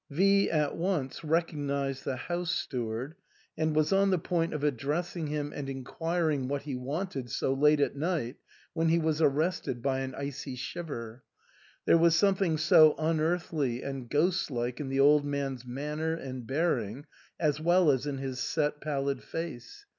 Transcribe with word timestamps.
V 0.09 0.49
at 0.49 0.75
once 0.75 1.23
recognised 1.23 2.05
the 2.05 2.15
house 2.15 2.49
steward, 2.49 3.13
and 3.55 3.75
was 3.75 3.93
on 3.93 4.09
the 4.09 4.17
point 4.17 4.51
of 4.51 4.63
addressing 4.63 5.27
him 5.27 5.53
and 5.55 5.69
inquiring 5.69 6.47
what 6.47 6.63
he 6.63 6.73
wanted 6.75 7.29
so 7.29 7.53
late 7.53 7.79
at 7.79 7.95
night, 7.95 8.37
when 8.73 8.89
he 8.89 8.97
was 8.97 9.21
arrested 9.21 9.79
by 9.83 9.99
an 9.99 10.15
icy 10.15 10.55
shiver; 10.55 11.21
there 11.85 11.99
was 11.99 12.15
something 12.15 12.57
so 12.57 12.95
unearthly 12.97 13.83
and 13.83 14.09
ghost 14.09 14.49
like 14.49 14.79
in 14.79 14.89
the 14.89 14.99
old 14.99 15.23
man's 15.23 15.67
manner 15.67 16.15
and 16.15 16.47
bearing 16.47 17.05
as 17.39 17.59
well 17.61 17.91
as 17.91 18.07
in 18.07 18.17
his 18.17 18.39
set, 18.39 18.81
pallid 18.81 19.21
face. 19.21 19.85